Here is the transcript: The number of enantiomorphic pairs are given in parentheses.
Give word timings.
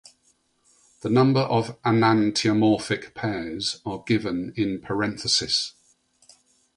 The 1.01 1.11
number 1.11 1.41
of 1.41 1.79
enantiomorphic 1.83 3.13
pairs 3.13 3.81
are 3.85 4.01
given 4.07 4.51
in 4.57 4.81
parentheses. 4.81 5.73